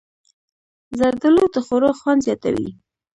[0.99, 2.69] زردالو د خوړو خوند زیاتوي.